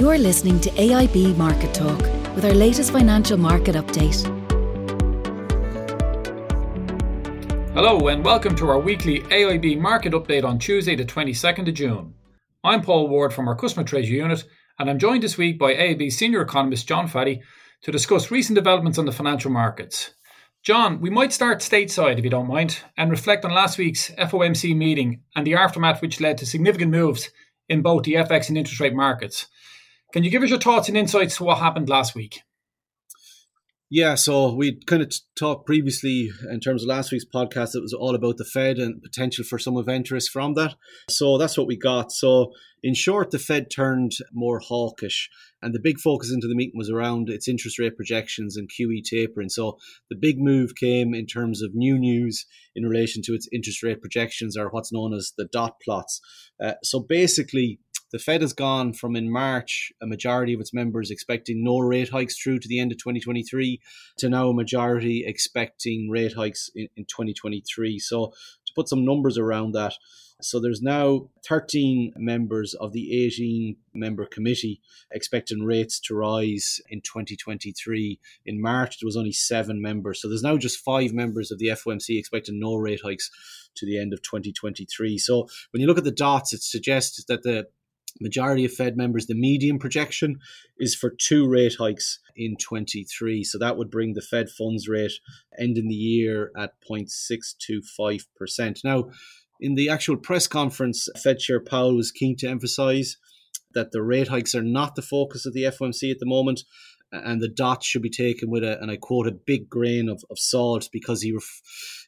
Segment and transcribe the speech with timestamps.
[0.00, 2.00] You're listening to AIB Market Talk
[2.34, 4.24] with our latest financial market update.
[7.74, 12.14] Hello, and welcome to our weekly AIB market update on Tuesday, the 22nd of June.
[12.64, 14.42] I'm Paul Ward from our Customer Treasury Unit,
[14.78, 17.42] and I'm joined this week by AIB Senior Economist John Fahy
[17.82, 20.14] to discuss recent developments on the financial markets.
[20.62, 24.74] John, we might start stateside if you don't mind and reflect on last week's FOMC
[24.74, 27.28] meeting and the aftermath, which led to significant moves
[27.68, 29.46] in both the FX and interest rate markets.
[30.12, 32.42] Can you give us your thoughts and insights to what happened last week?
[33.92, 37.74] Yeah, so we kind of talked previously in terms of last week's podcast.
[37.74, 40.76] It was all about the Fed and potential for some event risk from that.
[41.08, 42.12] So that's what we got.
[42.12, 42.52] So
[42.84, 45.28] in short, the Fed turned more hawkish,
[45.60, 49.02] and the big focus into the meeting was around its interest rate projections and QE
[49.02, 49.48] tapering.
[49.48, 53.82] So the big move came in terms of new news in relation to its interest
[53.82, 56.20] rate projections, or what's known as the dot plots.
[56.62, 61.10] Uh, so basically the Fed has gone from in March, a majority of its members
[61.10, 63.80] expecting no rate hikes through to the end of 2023,
[64.18, 67.98] to now a majority expecting rate hikes in, in 2023.
[67.98, 68.32] So,
[68.66, 69.94] to put some numbers around that,
[70.42, 74.80] so there's now 13 members of the 18 member committee
[75.10, 78.18] expecting rates to rise in 2023.
[78.46, 80.20] In March, there was only seven members.
[80.20, 83.30] So there's now just five members of the FOMC expecting no rate hikes
[83.76, 85.18] to the end of 2023.
[85.18, 87.66] So when you look at the dots, it suggests that the
[88.20, 90.38] majority of Fed members, the median projection
[90.78, 93.44] is for two rate hikes in 23.
[93.44, 95.12] So that would bring the Fed funds rate
[95.58, 98.84] ending the year at 0.625%.
[98.84, 99.10] Now,
[99.60, 103.18] in the actual press conference, Fed Chair Powell was keen to emphasize
[103.72, 106.64] that the rate hikes are not the focus of the FOMC at the moment
[107.12, 110.22] and the dots should be taken with a, and I quote, a big grain of,
[110.30, 111.60] of salt because he ref,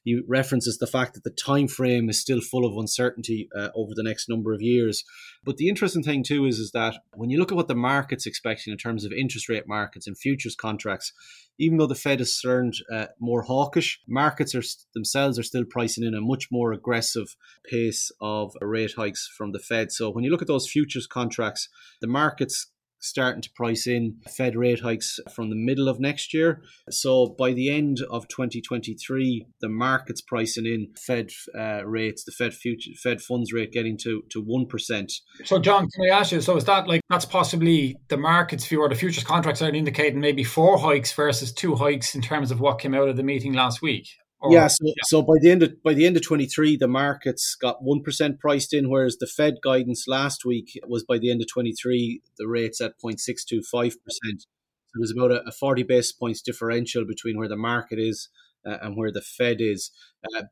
[0.05, 3.93] he references the fact that the time frame is still full of uncertainty uh, over
[3.95, 5.05] the next number of years.
[5.45, 8.27] But the interesting thing too is is that when you look at what the market's
[8.27, 11.13] expecting in terms of interest rate markets and futures contracts,
[11.59, 14.63] even though the Fed has turned uh, more hawkish, markets are
[14.95, 17.37] themselves are still pricing in a much more aggressive
[17.69, 19.93] pace of rate hikes from the Fed.
[19.93, 21.69] So when you look at those futures contracts,
[22.01, 22.69] the markets
[23.03, 26.63] starting to price in Fed rate hikes from the middle of next year.
[26.91, 32.55] So by the end of 2023, the market's pricing in Fed uh, rates, the Fed
[32.55, 35.13] future Fed funds rate getting to to one percent.
[35.45, 36.41] So John, can I ask you?
[36.41, 40.21] So is that like that's possibly the market's view or the futures contracts are indicating
[40.21, 43.53] maybe four hikes versus two hikes in terms of what came out of the meeting
[43.53, 44.09] last week?
[44.43, 44.93] Or, yeah, so, yeah.
[45.05, 48.41] so by the end of by the end of 23, the markets got one percent
[48.41, 52.49] priced in, whereas the Fed guidance last week was by the end of 23, the
[52.49, 54.47] rates at 0.625 percent.
[54.87, 58.29] So there's about a, a 40 basis points differential between where the market is
[58.67, 59.93] uh, and where the Fed is.
[60.25, 60.43] Uh,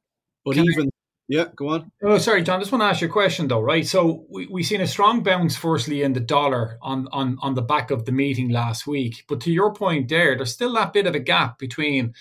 [0.44, 0.90] but Can even I-
[1.28, 1.92] yeah, go on.
[2.02, 2.56] Oh, sorry, John.
[2.56, 3.86] I just want to ask you a question, though, right?
[3.86, 7.62] So we we seen a strong bounce, firstly, in the dollar on on on the
[7.62, 9.24] back of the meeting last week.
[9.28, 12.14] But to your point, there, there's still that bit of a gap between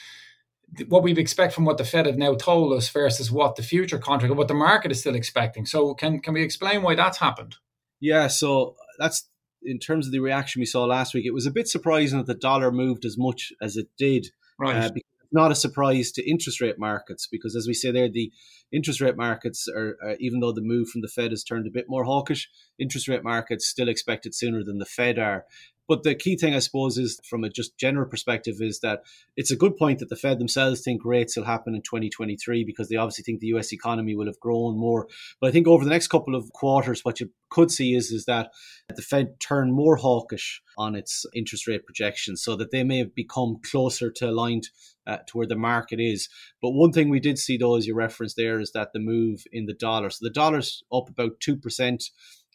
[0.88, 3.98] what we expect from what the Fed have now told us versus what the future
[3.98, 5.66] contract what the market is still expecting.
[5.66, 7.56] So can can we explain why that's happened?
[8.00, 9.28] Yeah, so that's
[9.64, 11.26] in terms of the reaction we saw last week.
[11.26, 14.28] It was a bit surprising that the dollar moved as much as it did.
[14.58, 14.76] Right.
[14.76, 14.90] Uh,
[15.32, 18.32] not a surprise to interest rate markets because, as we say there, the
[18.72, 21.72] interest rate markets are, uh, even though the move from the Fed has turned a
[21.72, 25.46] bit more hawkish, interest rate markets still expect it sooner than the Fed are.
[25.90, 29.02] But the key thing, I suppose, is from a just general perspective, is that
[29.36, 32.90] it's a good point that the Fed themselves think rates will happen in 2023 because
[32.90, 35.08] they obviously think the US economy will have grown more.
[35.42, 38.26] But I think over the next couple of quarters, what you could see is, is
[38.26, 38.52] that
[38.96, 43.16] the Fed turn more hawkish on its interest rate projections so that they may have
[43.16, 44.70] become closer to aligned
[45.08, 46.30] uh, to where the market is.
[46.62, 49.44] But one thing we did see, though, as you referenced there, is that the move
[49.52, 50.12] in the dollar.
[50.12, 52.10] So the dollar's up about 2%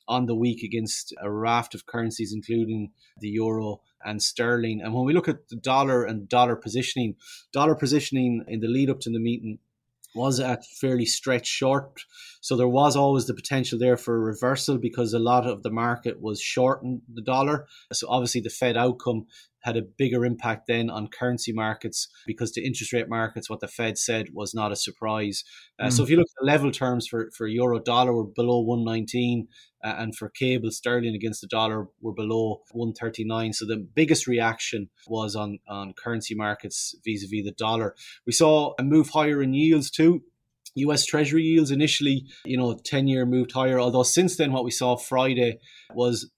[0.06, 4.80] on the week against a raft of currencies, including the euro and sterling.
[4.82, 7.16] And when we look at the dollar and dollar positioning,
[7.52, 9.58] dollar positioning in the lead up to the meeting
[10.14, 12.04] was at fairly stretched short.
[12.40, 15.70] So there was always the potential there for a reversal because a lot of the
[15.70, 17.66] market was shorting the dollar.
[17.92, 19.26] So obviously the Fed outcome
[19.64, 23.68] had a bigger impact then on currency markets because the interest rate markets, what the
[23.68, 25.42] Fed said was not a surprise.
[25.80, 25.92] Uh, mm.
[25.92, 29.48] So if you look at level terms for, for euro dollar, we're below 119,
[29.82, 33.54] uh, and for cable sterling against the dollar, we're below 139.
[33.54, 37.94] So the biggest reaction was on, on currency markets vis a vis the dollar.
[38.26, 40.22] We saw a move higher in yields too.
[40.76, 44.70] US Treasury yields initially, you know, 10 year moved higher, although since then, what we
[44.70, 45.58] saw Friday
[45.94, 46.30] was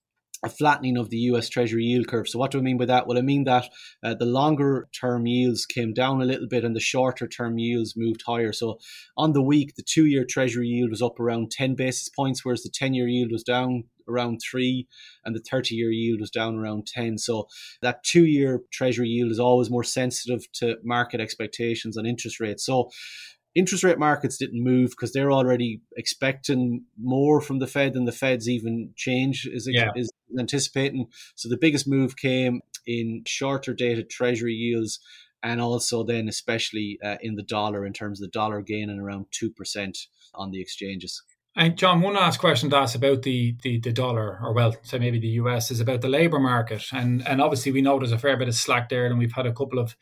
[0.44, 2.28] a flattening of the US Treasury yield curve.
[2.28, 3.06] So, what do I mean by that?
[3.06, 3.68] Well, I mean that
[4.02, 7.94] uh, the longer term yields came down a little bit and the shorter term yields
[7.96, 8.52] moved higher.
[8.52, 8.78] So,
[9.16, 12.62] on the week, the two year Treasury yield was up around 10 basis points, whereas
[12.62, 14.86] the 10 year yield was down around three,
[15.24, 17.18] and the 30 year yield was down around 10.
[17.18, 17.48] So
[17.82, 22.64] that two year treasury yield is always more sensitive to market expectations and interest rates.
[22.64, 22.90] So
[23.54, 28.12] interest rate markets didn't move because they're already expecting more from the Fed than the
[28.12, 29.90] Fed's even change is, yeah.
[29.96, 31.08] is anticipating.
[31.34, 35.00] So the biggest move came in shorter dated treasury yields
[35.43, 39.26] and also then especially uh, in the dollar in terms of the dollar gaining around
[39.31, 41.23] 2% on the exchanges.
[41.58, 44.99] And John, one last question to ask about the, the, the dollar, or well, say
[44.99, 46.84] maybe the US, is about the labour market.
[46.93, 49.46] And and obviously we know there's a fair bit of slack there, and we've had
[49.46, 49.96] a couple of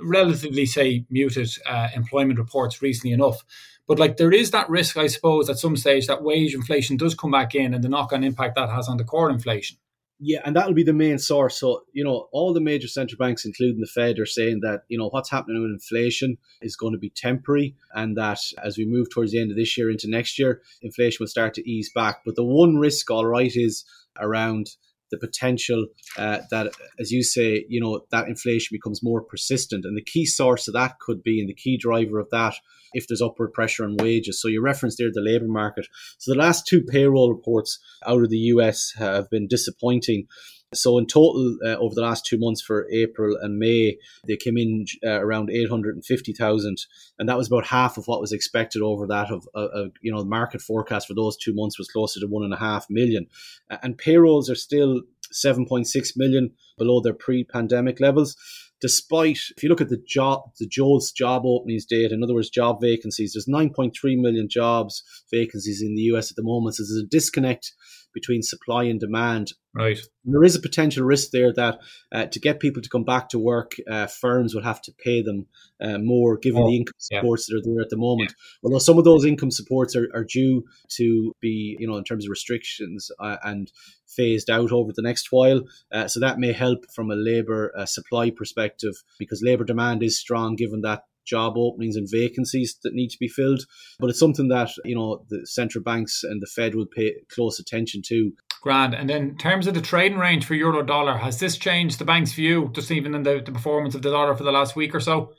[0.00, 3.44] relatively say muted uh, employment reports recently enough.
[3.88, 7.14] But like there is that risk, I suppose, at some stage that wage inflation does
[7.14, 9.78] come back in, and the knock-on impact that has on the core inflation.
[10.20, 11.60] Yeah, and that'll be the main source.
[11.60, 14.98] So, you know, all the major central banks, including the Fed, are saying that, you
[14.98, 19.10] know, what's happening with inflation is going to be temporary and that as we move
[19.10, 22.22] towards the end of this year into next year, inflation will start to ease back.
[22.26, 23.84] But the one risk, all right, is
[24.18, 24.70] around
[25.10, 29.84] the potential uh, that, as you say, you know, that inflation becomes more persistent.
[29.84, 32.54] And the key source of that could be, and the key driver of that,
[32.92, 34.40] if there's upward pressure on wages.
[34.40, 35.86] So you referenced there the labour market.
[36.18, 40.26] So the last two payroll reports out of the US have been disappointing.
[40.74, 44.58] So in total, uh, over the last two months for April and May, they came
[44.58, 46.78] in uh, around eight hundred and fifty thousand,
[47.18, 50.22] and that was about half of what was expected over that of, of, you know
[50.22, 53.26] the market forecast for those two months was closer to one and a half million,
[53.82, 58.36] and payrolls are still seven point six million below their pre-pandemic levels
[58.80, 62.50] despite if you look at the job the JOLTS job openings data, in other words,
[62.50, 66.76] job vacancies, there's 9.3 million jobs vacancies in the US at the moment.
[66.76, 67.72] So there's a disconnect
[68.18, 69.52] between supply and demand.
[69.74, 69.98] Right.
[70.24, 71.78] There is a potential risk there that
[72.12, 75.22] uh, to get people to come back to work, uh, firms will have to pay
[75.22, 75.46] them
[75.80, 77.54] uh, more given oh, the income supports yeah.
[77.54, 78.30] that are there at the moment.
[78.30, 78.64] Yeah.
[78.64, 80.64] Although some of those income supports are, are due
[80.96, 83.70] to be, you know, in terms of restrictions uh, and
[84.08, 85.60] phased out over the next while.
[85.92, 90.18] Uh, so that may help from a labour uh, supply perspective because labour demand is
[90.18, 93.62] strong given that job openings and vacancies that need to be filled.
[93.98, 97.58] But it's something that, you know, the central banks and the Fed will pay close
[97.58, 98.32] attention to.
[98.60, 98.94] Grand.
[98.94, 102.04] And then in terms of the trading range for euro dollar, has this changed the
[102.04, 104.94] bank's view, just even in the, the performance of the dollar for the last week
[104.94, 105.32] or so?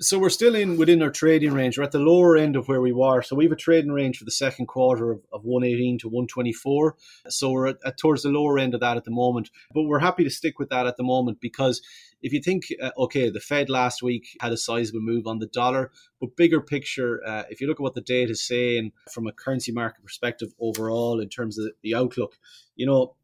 [0.00, 1.76] So we're still in within our trading range.
[1.76, 3.20] We're at the lower end of where we were.
[3.20, 6.96] So we have a trading range for the second quarter of, of 118 to 124.
[7.28, 9.50] So we're at, at, towards the lower end of that at the moment.
[9.74, 11.82] But we're happy to stick with that at the moment because
[12.22, 15.46] if you think, uh, okay, the Fed last week had a sizable move on the
[15.46, 19.26] dollar, but bigger picture, uh, if you look at what the data is saying from
[19.26, 22.38] a currency market perspective overall in terms of the outlook,
[22.74, 23.14] you know,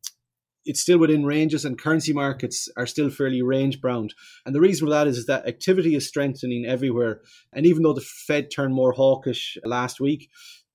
[0.66, 4.14] it's still within ranges and currency markets are still fairly range bound.
[4.44, 7.22] And the reason for that is, is that activity is strengthening everywhere.
[7.52, 10.28] And even though the Fed turned more hawkish last week,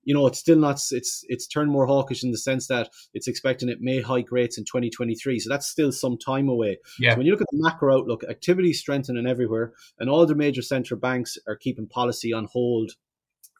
[0.04, 3.28] you know, it's still not, it's, it's turned more hawkish in the sense that it's
[3.28, 5.38] expecting it may hike rates in 2023.
[5.38, 6.78] So that's still some time away.
[6.98, 7.12] Yeah.
[7.12, 10.34] So when you look at the macro outlook, activity is strengthening everywhere and all the
[10.34, 12.92] major central banks are keeping policy on hold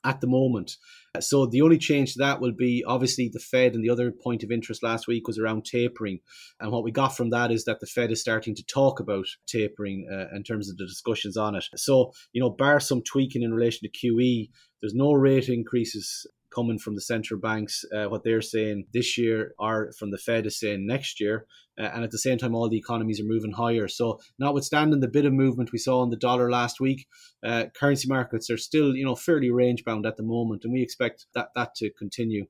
[0.05, 0.77] at the moment.
[1.21, 4.43] So the only change to that will be obviously the Fed, and the other point
[4.43, 6.21] of interest last week was around tapering.
[6.59, 9.27] And what we got from that is that the Fed is starting to talk about
[9.47, 11.65] tapering uh, in terms of the discussions on it.
[11.77, 14.49] So you know, bar some tweaking in relation to QE,
[14.81, 19.55] there's no rate increases coming from the central banks, uh, what they're saying this year,
[19.59, 21.47] or from the Fed is saying next year.
[21.79, 23.89] Uh, and at the same time, all the economies are moving higher.
[23.89, 27.07] So, notwithstanding the bit of movement we saw in the dollar last week,
[27.43, 30.83] uh, currency markets are still, you know, fairly range bound at the moment, and we
[30.83, 32.47] expect that that to continue.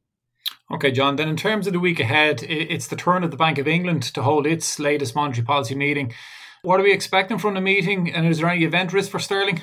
[0.73, 1.17] Okay, John.
[1.17, 4.03] Then, in terms of the week ahead, it's the turn of the Bank of England
[4.15, 6.13] to hold its latest monetary policy meeting.
[6.63, 9.61] What are we expecting from the meeting, and is there any event risk for sterling?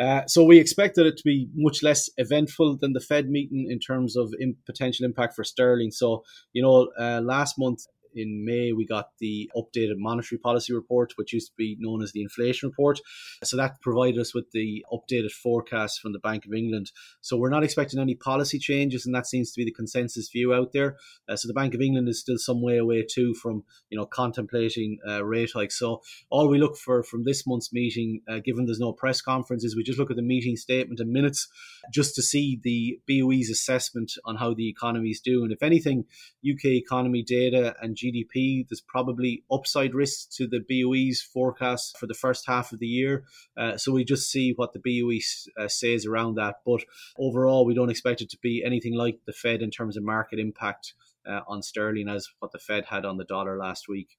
[0.00, 3.78] Uh, so we expected it to be much less eventful than the Fed meeting in
[3.78, 5.90] terms of in potential impact for sterling.
[5.90, 7.80] So you know, uh, last month
[8.14, 12.12] in May, we got the updated monetary policy report, which used to be known as
[12.12, 13.00] the inflation report.
[13.42, 16.90] So that provided us with the updated forecast from the Bank of England.
[17.20, 20.54] So we're not expecting any policy changes, and that seems to be the consensus view
[20.54, 20.96] out there.
[21.28, 24.06] Uh, so the Bank of England is still some way away too from you know
[24.06, 25.78] contemplating uh, rate hikes.
[25.78, 29.64] So all we look for from this month's meeting, uh, given there's no press conference,
[29.64, 31.48] is we just look at the meeting statement and minutes
[31.92, 35.50] just to see the BOE's assessment on how the economy is doing.
[35.50, 36.04] If anything,
[36.48, 38.66] UK economy data and GDP.
[38.68, 43.24] There's probably upside risks to the BOE's forecast for the first half of the year.
[43.56, 46.56] Uh, so we just see what the BOE uh, says around that.
[46.64, 46.82] But
[47.18, 50.38] overall, we don't expect it to be anything like the Fed in terms of market
[50.38, 50.94] impact
[51.28, 54.16] uh, on sterling as what the Fed had on the dollar last week.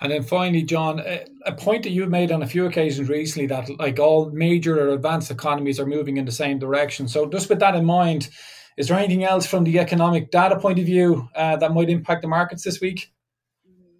[0.00, 1.00] And then finally, John,
[1.46, 4.92] a point that you've made on a few occasions recently that like all major or
[4.92, 7.08] advanced economies are moving in the same direction.
[7.08, 8.28] So just with that in mind,
[8.76, 12.22] Is there anything else from the economic data point of view uh, that might impact
[12.22, 13.12] the markets this week?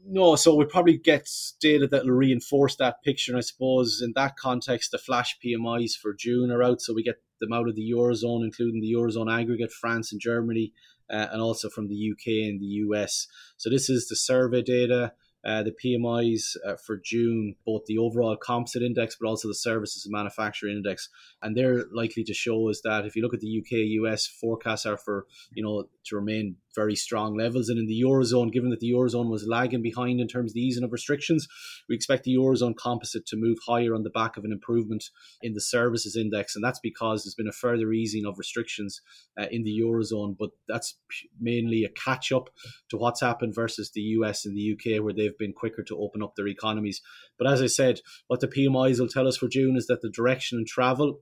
[0.08, 1.28] No, so we probably get
[1.60, 3.32] data that will reinforce that picture.
[3.32, 6.80] And I suppose in that context, the flash PMIs for June are out.
[6.80, 10.72] So we get them out of the Eurozone, including the Eurozone aggregate, France and Germany,
[11.10, 13.26] uh, and also from the UK and the US.
[13.56, 15.12] So this is the survey data.
[15.46, 20.04] Uh, the PMIs uh, for June, both the overall composite index, but also the services
[20.04, 21.08] and manufacturing index,
[21.40, 24.84] and they're likely to show us that if you look at the UK, US forecasts
[24.84, 27.68] are for you know to remain very strong levels.
[27.68, 30.60] And in the Eurozone, given that the Eurozone was lagging behind in terms of the
[30.60, 31.48] easing of restrictions,
[31.88, 35.04] we expect the Eurozone composite to move higher on the back of an improvement
[35.42, 36.54] in the services index.
[36.54, 39.00] And that's because there's been a further easing of restrictions
[39.40, 40.36] uh, in the Eurozone.
[40.38, 40.96] But that's
[41.40, 42.50] mainly a catch up
[42.90, 46.22] to what's happened versus the US and the UK, where they've been quicker to open
[46.22, 47.00] up their economies.
[47.38, 50.10] But as I said, what the PMIs will tell us for June is that the
[50.10, 51.20] direction and travel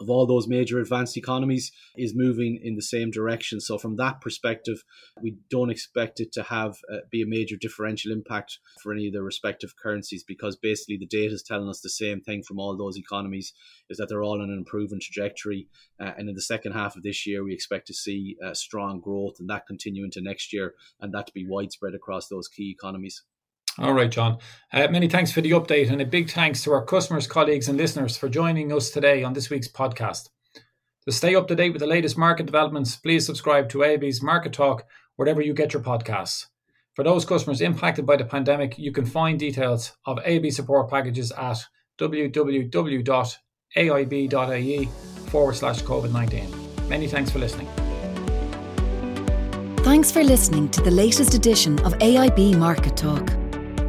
[0.00, 3.60] of all those major advanced economies is moving in the same direction.
[3.60, 4.82] So from that perspective,
[5.22, 9.12] we don't expect it to have uh, be a major differential impact for any of
[9.12, 12.76] the respective currencies because basically the data is telling us the same thing from all
[12.76, 13.52] those economies
[13.90, 15.68] is that they're all on an improving trajectory.
[16.00, 19.00] Uh, and in the second half of this year, we expect to see uh, strong
[19.00, 22.70] growth and that continue into next year and that to be widespread across those key
[22.70, 23.22] economies.
[23.80, 24.36] All right, John.
[24.72, 27.78] Uh, many thanks for the update and a big thanks to our customers, colleagues, and
[27.78, 30.28] listeners for joining us today on this week's podcast.
[31.06, 34.52] To stay up to date with the latest market developments, please subscribe to AIB's Market
[34.52, 34.84] Talk
[35.16, 36.44] wherever you get your podcasts.
[36.94, 41.32] For those customers impacted by the pandemic, you can find details of AIB support packages
[41.32, 41.56] at
[41.98, 42.68] www.aib.ie
[45.30, 46.88] forward slash COVID 19.
[46.88, 47.68] Many thanks for listening.
[49.78, 53.39] Thanks for listening to the latest edition of AIB Market Talk.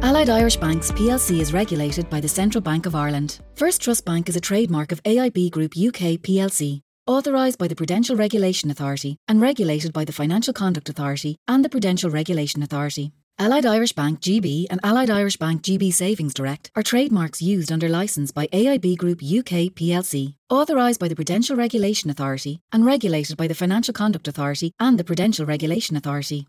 [0.02, 3.38] Allied Irish Banks plc is regulated by the Central Bank of Ireland.
[3.54, 8.16] First Trust Bank is a trademark of AIB Group UK plc, authorised by the Prudential
[8.16, 13.12] Regulation Authority and regulated by the Financial Conduct Authority and the Prudential Regulation Authority.
[13.38, 17.88] Allied Irish Bank GB and Allied Irish Bank GB Savings Direct are trademarks used under
[17.88, 23.46] licence by AIB Group UK plc, authorised by the Prudential Regulation Authority and regulated by
[23.46, 26.48] the Financial Conduct Authority and the Prudential Regulation Authority.